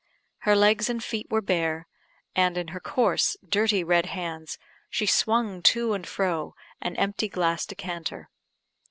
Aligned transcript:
Her 0.39 0.55
legs 0.55 0.89
and 0.89 1.03
feet 1.03 1.27
were 1.29 1.43
bare, 1.43 1.85
and, 2.35 2.57
in 2.57 2.69
her 2.69 2.79
coarse, 2.79 3.37
dirty 3.47 3.83
red 3.83 4.07
hands, 4.07 4.57
she 4.89 5.05
swung 5.05 5.61
to 5.61 5.93
and 5.93 6.07
fro 6.07 6.55
an 6.81 6.95
empty 6.95 7.27
glass 7.27 7.67
decanter. 7.67 8.31